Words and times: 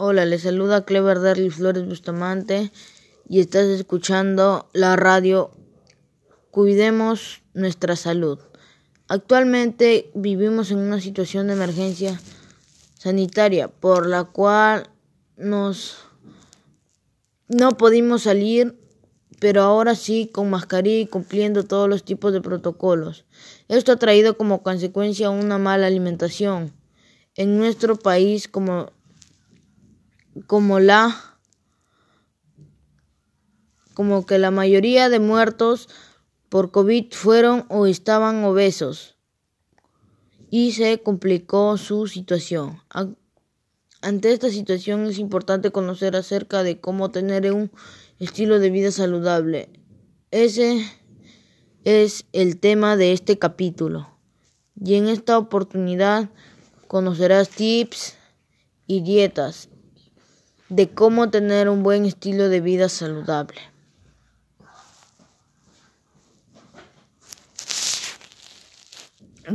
Hola, 0.00 0.24
les 0.26 0.42
saluda 0.42 0.84
Clever 0.84 1.20
Darly 1.20 1.50
Flores 1.50 1.84
Bustamante 1.84 2.70
y 3.28 3.40
estás 3.40 3.66
escuchando 3.66 4.68
la 4.72 4.94
radio 4.94 5.50
Cuidemos 6.52 7.42
nuestra 7.52 7.96
salud. 7.96 8.38
Actualmente 9.08 10.12
vivimos 10.14 10.70
en 10.70 10.78
una 10.78 11.00
situación 11.00 11.48
de 11.48 11.54
emergencia 11.54 12.20
sanitaria 12.96 13.66
por 13.66 14.06
la 14.06 14.22
cual 14.22 14.88
nos 15.36 15.96
no 17.48 17.76
pudimos 17.76 18.22
salir, 18.22 18.78
pero 19.40 19.62
ahora 19.62 19.96
sí 19.96 20.30
con 20.32 20.48
mascarilla 20.48 21.00
y 21.00 21.06
cumpliendo 21.06 21.64
todos 21.64 21.88
los 21.88 22.04
tipos 22.04 22.32
de 22.32 22.40
protocolos. 22.40 23.24
Esto 23.66 23.90
ha 23.90 23.96
traído 23.96 24.36
como 24.36 24.62
consecuencia 24.62 25.28
una 25.28 25.58
mala 25.58 25.88
alimentación 25.88 26.72
en 27.34 27.58
nuestro 27.58 27.96
país 27.96 28.46
como 28.46 28.92
como 30.46 30.80
la 30.80 31.38
como 33.94 34.26
que 34.26 34.38
la 34.38 34.52
mayoría 34.52 35.08
de 35.08 35.18
muertos 35.18 35.88
por 36.48 36.70
COVID 36.70 37.12
fueron 37.12 37.66
o 37.68 37.86
estaban 37.86 38.44
obesos 38.44 39.16
y 40.50 40.72
se 40.72 41.02
complicó 41.02 41.76
su 41.76 42.06
situación. 42.06 42.80
Ante 44.00 44.32
esta 44.32 44.50
situación 44.50 45.06
es 45.06 45.18
importante 45.18 45.72
conocer 45.72 46.14
acerca 46.14 46.62
de 46.62 46.80
cómo 46.80 47.10
tener 47.10 47.52
un 47.52 47.72
estilo 48.20 48.60
de 48.60 48.70
vida 48.70 48.92
saludable. 48.92 49.68
Ese 50.30 50.84
es 51.84 52.24
el 52.32 52.60
tema 52.60 52.96
de 52.96 53.12
este 53.12 53.38
capítulo. 53.38 54.08
Y 54.80 54.94
en 54.94 55.08
esta 55.08 55.36
oportunidad 55.38 56.30
conocerás 56.86 57.48
tips 57.48 58.14
y 58.86 59.00
dietas 59.00 59.68
de 60.68 60.88
cómo 60.90 61.30
tener 61.30 61.68
un 61.68 61.82
buen 61.82 62.04
estilo 62.04 62.48
de 62.48 62.60
vida 62.60 62.88
saludable. 62.88 63.60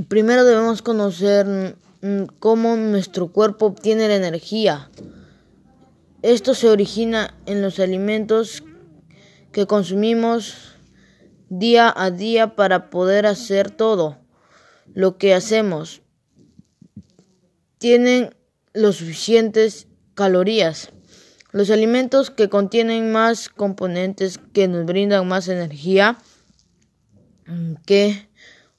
Primero 0.08 0.44
debemos 0.44 0.82
conocer 0.82 1.78
mm, 2.02 2.24
cómo 2.40 2.76
nuestro 2.76 3.32
cuerpo 3.32 3.68
obtiene 3.68 4.08
la 4.08 4.16
energía. 4.16 4.90
Esto 6.24 6.56
se 6.56 6.70
origina 6.70 7.38
en 7.46 7.62
los 7.62 7.80
alimentos 7.80 8.64
que 9.52 9.68
consumimos 9.68 10.74
día 11.50 11.94
a 11.96 12.10
día 12.10 12.56
para 12.56 12.90
poder 12.90 13.28
hacer 13.28 13.70
todo 13.70 14.18
lo 14.94 15.18
que 15.18 15.36
hacemos. 15.36 16.02
Tienen 17.78 18.36
los 18.74 18.96
suficientes 18.96 19.88
calorías. 20.16 20.92
Los 21.54 21.70
alimentos 21.70 22.32
que 22.32 22.50
contienen 22.50 23.12
más 23.12 23.48
componentes 23.48 24.40
que 24.54 24.68
nos 24.68 24.88
brindan 24.88 25.28
más 25.28 25.48
energía 25.48 26.18
que 27.86 28.28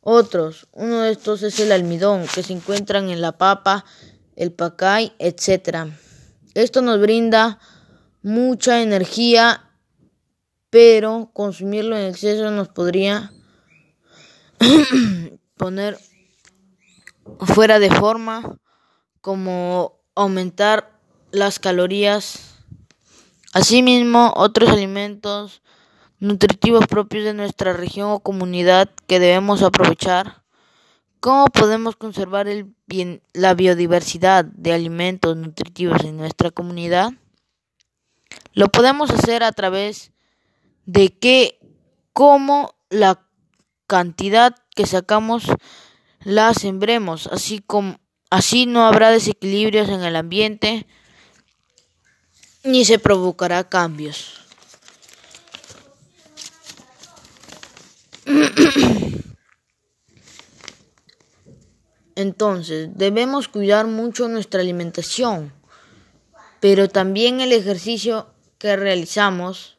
otros. 0.01 0.67
Uno 0.73 1.03
de 1.03 1.13
estos 1.13 1.45
es 1.45 1.61
el 1.61 1.71
almidón, 1.71 2.27
que 2.35 2.43
se 2.43 2.53
encuentran 2.53 3.11
en 3.11 3.21
la 3.21 3.39
papa, 3.39 3.85
el 4.35 4.51
pacay, 4.51 5.13
etc. 5.21 5.87
Esto 6.55 6.83
nos 6.83 7.01
brinda 7.01 7.61
mucha 8.23 8.83
energía, 8.83 9.71
pero 10.69 11.31
consumirlo 11.33 11.97
en 11.97 12.07
exceso 12.07 12.51
nos 12.51 12.71
podría 12.71 13.31
poner 15.57 15.97
fuera 17.39 17.79
de 17.79 17.93
forma, 17.93 18.59
como 19.21 20.01
aumentar 20.17 20.99
las 21.31 21.61
calorías 21.61 22.54
Asimismo, 23.55 24.33
otros 24.35 24.69
alimentos 24.69 25.63
nutritivos 26.19 26.89
propios 26.89 27.25
de 27.25 27.35
nuestra 27.35 27.73
región 27.73 28.11
o 28.11 28.19
comunidad 28.19 28.91
que 29.07 29.21
debemos 29.21 29.63
aprovechar. 29.63 30.43
¿Cómo 31.21 31.47
podemos 31.47 31.95
conservar 31.95 32.49
el 32.49 32.75
la 33.33 33.55
biodiversidad 33.55 34.45
de 34.45 34.73
alimentos 34.73 35.37
nutritivos 35.37 36.03
en 36.03 36.17
nuestra 36.17 36.51
comunidad? 36.51 37.13
Lo 38.55 38.71
podemos 38.71 39.13
hacer 39.13 39.45
a 39.45 39.53
través 39.53 40.11
de 40.85 41.17
que, 41.17 41.61
como 42.13 42.75
la 42.91 43.25
cantidad 43.87 44.57
que 44.75 44.85
sacamos 44.85 45.45
la 46.25 46.55
sembremos, 46.55 47.29
así 47.29 47.61
como 47.61 48.01
así 48.31 48.67
no 48.67 48.85
habrá 48.85 49.11
desequilibrios 49.11 49.89
en 49.91 50.03
el 50.03 50.17
ambiente 50.17 50.89
ni 52.65 52.85
se 52.85 52.99
provocará 52.99 53.69
cambios. 53.69 54.41
Entonces, 62.17 62.91
debemos 62.95 63.49
cuidar 63.49 63.87
mucho 63.87 64.29
nuestra 64.29 64.61
alimentación, 64.61 65.53
pero 66.61 66.89
también 66.89 67.41
el 67.41 67.53
ejercicio 67.53 68.29
que 68.59 68.77
realizamos, 68.77 69.77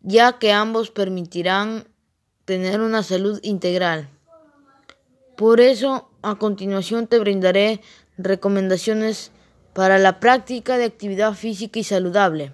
ya 0.00 0.38
que 0.38 0.52
ambos 0.52 0.90
permitirán 0.90 1.88
tener 2.44 2.80
una 2.80 3.02
salud 3.02 3.40
integral. 3.42 4.08
Por 5.36 5.60
eso, 5.60 6.08
a 6.22 6.36
continuación 6.36 7.06
te 7.08 7.18
brindaré 7.18 7.80
recomendaciones 8.16 9.32
para 9.74 9.98
la 9.98 10.20
práctica 10.20 10.78
de 10.78 10.84
actividad 10.84 11.34
física 11.34 11.78
y 11.78 11.84
saludable. 11.84 12.52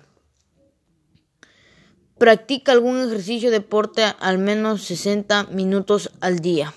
Practica 2.18 2.72
algún 2.72 2.98
ejercicio 2.98 3.50
de 3.50 3.60
deporte 3.60 4.02
al 4.18 4.38
menos 4.38 4.82
60 4.82 5.44
minutos 5.44 6.10
al 6.20 6.40
día, 6.40 6.74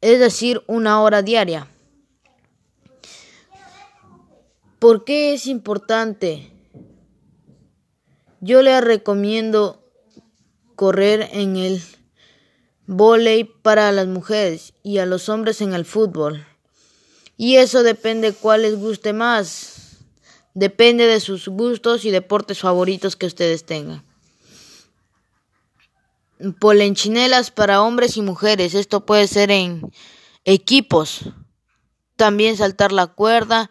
es 0.00 0.18
decir, 0.18 0.62
una 0.66 1.02
hora 1.02 1.22
diaria. 1.22 1.68
¿Por 4.78 5.04
qué 5.04 5.34
es 5.34 5.46
importante? 5.46 6.52
Yo 8.40 8.62
le 8.62 8.80
recomiendo 8.80 9.84
correr 10.76 11.28
en 11.32 11.56
el 11.56 11.82
volei 12.86 13.44
para 13.44 13.90
las 13.90 14.06
mujeres 14.06 14.74
y 14.84 14.98
a 14.98 15.06
los 15.06 15.28
hombres 15.28 15.60
en 15.60 15.74
el 15.74 15.84
fútbol. 15.84 16.46
Y 17.40 17.56
eso 17.56 17.84
depende 17.84 18.32
cuál 18.32 18.62
les 18.62 18.76
guste 18.76 19.12
más. 19.12 19.98
Depende 20.54 21.06
de 21.06 21.20
sus 21.20 21.46
gustos 21.46 22.04
y 22.04 22.10
deportes 22.10 22.58
favoritos 22.58 23.14
que 23.14 23.26
ustedes 23.26 23.64
tengan. 23.64 24.04
Polenchinelas 26.58 27.52
para 27.52 27.80
hombres 27.80 28.16
y 28.16 28.22
mujeres. 28.22 28.74
Esto 28.74 29.06
puede 29.06 29.28
ser 29.28 29.52
en 29.52 29.92
equipos. 30.44 31.30
También 32.16 32.56
saltar 32.56 32.90
la 32.90 33.06
cuerda. 33.06 33.70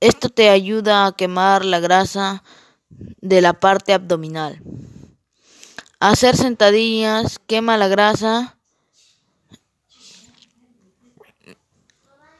Esto 0.00 0.28
te 0.28 0.50
ayuda 0.50 1.06
a 1.06 1.12
quemar 1.12 1.64
la 1.64 1.80
grasa 1.80 2.44
de 2.90 3.40
la 3.40 3.58
parte 3.58 3.94
abdominal. 3.94 4.60
Hacer 5.98 6.36
sentadillas 6.36 7.38
quema 7.38 7.78
la 7.78 7.88
grasa 7.88 8.57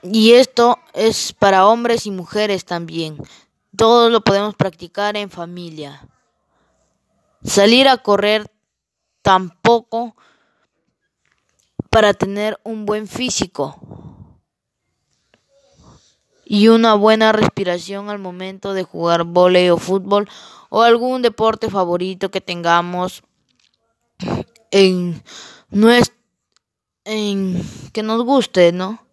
Y 0.03 0.33
esto 0.33 0.79
es 0.95 1.33
para 1.33 1.67
hombres 1.67 2.07
y 2.07 2.11
mujeres 2.11 2.65
también. 2.65 3.19
Todos 3.77 4.13
lo 4.13 4.21
podemos 4.23 4.55
practicar 4.55 5.17
en 5.17 5.31
familia. 5.31 6.09
Salir 7.43 7.89
a 7.89 7.99
correr 7.99 8.51
tampoco 9.23 10.17
para 11.91 12.15
tener 12.15 12.59
un 12.65 12.87
buen 12.87 13.07
físico 13.09 13.81
y 16.45 16.69
una 16.69 16.95
buena 16.95 17.33
respiración 17.33 18.09
al 18.09 18.19
momento 18.19 18.73
de 18.73 18.83
jugar 18.83 19.25
volei 19.25 19.71
o 19.71 19.77
fútbol 19.77 20.29
o 20.71 20.83
algún 20.83 21.23
deporte 21.23 21.71
favorito 21.71 22.31
que 22.31 22.41
tengamos 22.41 23.23
en, 24.71 25.23
en 27.05 27.63
que 27.93 28.03
nos 28.03 28.25
guste, 28.25 28.73
¿no? 28.73 29.08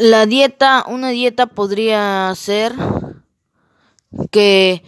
La 0.00 0.24
dieta, 0.24 0.86
una 0.88 1.10
dieta 1.10 1.46
podría 1.46 2.32
ser 2.34 2.74
que 4.30 4.82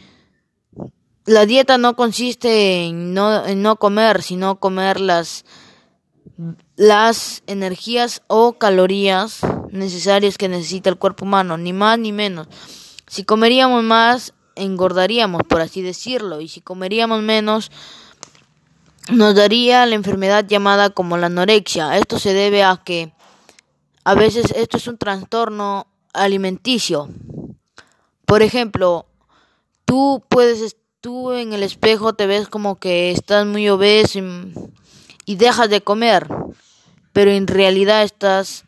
la 1.27 1.45
dieta 1.45 1.77
no 1.77 1.97
consiste 1.97 2.87
en 2.87 3.13
no, 3.13 3.45
en 3.45 3.61
no 3.61 3.77
comer, 3.77 4.23
sino 4.23 4.59
comer 4.59 5.01
las, 5.01 5.45
las 6.77 7.43
energías 7.47 8.23
o 8.27 8.55
calorías 8.55 9.41
necesarias 9.71 10.39
que 10.39 10.49
necesita 10.49 10.89
el 10.89 10.97
cuerpo 10.97 11.27
humano, 11.27 11.59
ni 11.59 11.75
más 11.75 11.99
ni 11.99 12.11
menos. 12.11 12.49
Si 13.07 13.23
comeríamos 13.25 13.85
más, 13.85 14.33
engordaríamos, 14.55 15.43
por 15.47 15.61
así 15.61 15.83
decirlo, 15.83 16.41
y 16.41 16.49
si 16.49 16.63
comeríamos 16.63 17.21
menos, 17.21 17.71
nos 19.11 19.35
daría 19.35 19.85
la 19.85 19.95
enfermedad 19.95 20.47
llamada 20.47 20.89
como 20.89 21.19
la 21.19 21.27
anorexia. 21.27 21.99
Esto 21.99 22.19
se 22.19 22.33
debe 22.33 22.65
a 22.65 22.81
que 22.83 23.13
a 24.05 24.15
veces 24.15 24.53
esto 24.57 24.77
es 24.77 24.87
un 24.87 24.99
trastorno 24.99 25.87
alimenticio. 26.13 27.09
Por 28.27 28.43
ejemplo, 28.43 29.07
tú 29.85 30.25
puedes, 30.29 30.77
tú 31.01 31.33
en 31.33 31.53
el 31.53 31.63
espejo 31.63 32.13
te 32.13 32.27
ves 32.27 32.49
como 32.49 32.77
que 32.77 33.11
estás 33.11 33.47
muy 33.47 33.69
obeso 33.69 34.19
y, 34.19 34.53
y 35.25 35.37
dejas 35.37 35.71
de 35.71 35.83
comer, 35.83 36.27
pero 37.13 37.31
en 37.31 37.47
realidad 37.47 38.03
estás 38.03 38.65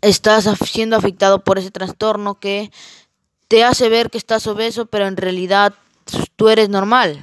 estás 0.00 0.48
siendo 0.64 0.96
afectado 0.96 1.42
por 1.42 1.58
ese 1.58 1.70
trastorno 1.70 2.38
que 2.38 2.70
te 3.48 3.64
hace 3.64 3.88
ver 3.88 4.10
que 4.10 4.18
estás 4.18 4.46
obeso, 4.46 4.86
pero 4.86 5.06
en 5.06 5.16
realidad 5.16 5.74
tú 6.36 6.48
eres 6.48 6.68
normal. 6.68 7.18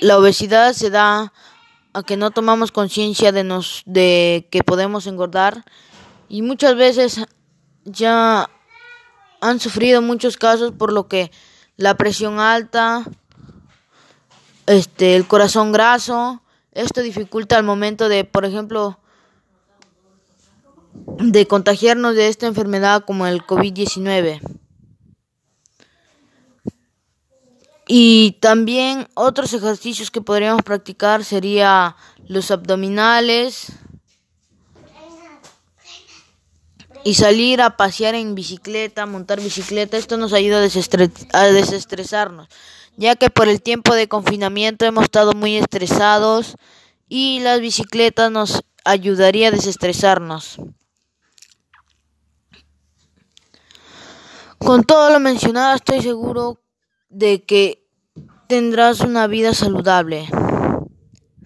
La 0.00 0.18
obesidad 0.18 0.72
se 0.72 0.90
da 0.90 1.32
a 1.92 2.02
que 2.02 2.16
no 2.16 2.30
tomamos 2.30 2.72
conciencia 2.72 3.32
de 3.32 3.44
nos 3.44 3.82
de 3.86 4.46
que 4.50 4.62
podemos 4.62 5.06
engordar 5.06 5.64
y 6.28 6.42
muchas 6.42 6.76
veces 6.76 7.20
ya 7.84 8.48
han 9.40 9.60
sufrido 9.60 10.02
muchos 10.02 10.36
casos 10.36 10.72
por 10.72 10.92
lo 10.92 11.08
que 11.08 11.30
la 11.76 11.96
presión 11.96 12.38
alta, 12.38 13.04
este 14.66 15.16
el 15.16 15.26
corazón 15.26 15.72
graso, 15.72 16.42
esto 16.72 17.00
dificulta 17.00 17.56
al 17.56 17.64
momento 17.64 18.08
de, 18.08 18.24
por 18.24 18.44
ejemplo, 18.44 18.98
de 20.92 21.46
contagiarnos 21.46 22.14
de 22.14 22.28
esta 22.28 22.46
enfermedad 22.46 23.04
como 23.04 23.26
el 23.26 23.42
COVID-19. 23.42 24.59
Y 27.92 28.38
también 28.38 29.08
otros 29.14 29.52
ejercicios 29.52 30.12
que 30.12 30.20
podríamos 30.20 30.62
practicar 30.62 31.24
sería 31.24 31.96
los 32.28 32.52
abdominales 32.52 33.72
y 37.02 37.14
salir 37.14 37.60
a 37.60 37.76
pasear 37.76 38.14
en 38.14 38.36
bicicleta, 38.36 39.06
montar 39.06 39.40
bicicleta. 39.40 39.96
Esto 39.96 40.16
nos 40.18 40.32
ayuda 40.32 40.58
a, 40.58 41.38
a 41.40 41.46
desestresarnos, 41.46 42.46
ya 42.96 43.16
que 43.16 43.28
por 43.28 43.48
el 43.48 43.60
tiempo 43.60 43.92
de 43.96 44.06
confinamiento 44.06 44.84
hemos 44.84 45.02
estado 45.02 45.32
muy 45.32 45.56
estresados 45.56 46.54
y 47.08 47.40
las 47.40 47.60
bicicletas 47.60 48.30
nos 48.30 48.62
ayudaría 48.84 49.48
a 49.48 49.50
desestresarnos. 49.50 50.58
Con 54.58 54.84
todo 54.84 55.10
lo 55.10 55.18
mencionado 55.18 55.74
estoy 55.74 56.02
seguro 56.02 56.60
de 57.08 57.42
que 57.42 57.79
tendrás 58.50 58.98
una 59.02 59.28
vida 59.28 59.54
saludable. 59.54 60.28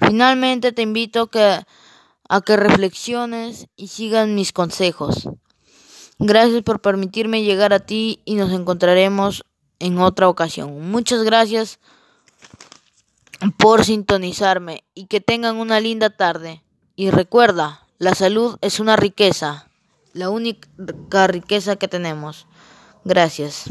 Finalmente 0.01 0.73
te 0.73 0.81
invito 0.81 1.29
a 2.31 2.41
que 2.41 2.57
reflexiones 2.57 3.67
y 3.77 3.89
sigas 3.89 4.27
mis 4.27 4.53
consejos. 4.53 5.29
Gracias 6.19 6.63
por 6.63 6.81
permitirme 6.81 7.43
llegar 7.43 7.75
a 7.75 7.81
ti 7.81 8.23
y 8.25 8.37
nos 8.37 8.53
encontraremos 8.53 9.45
en 9.81 9.99
otra 9.99 10.31
ocasión. 10.31 10.91
Muchas 10.91 11.25
gracias 11.25 11.79
por 13.59 13.85
sintonizarme 13.85 14.83
y 14.95 15.05
que 15.05 15.21
tengan 15.21 15.57
una 15.57 15.81
linda 15.81 16.09
tarde. 16.09 16.63
Y 16.97 17.11
recuerda, 17.11 17.87
la 17.99 18.15
salud 18.15 18.57
es 18.63 18.81
una 18.81 18.97
riqueza, 18.97 19.69
la 20.15 20.31
única 20.31 21.27
riqueza 21.27 21.77
que 21.77 21.87
tenemos. 21.87 22.47
Gracias. 23.05 23.67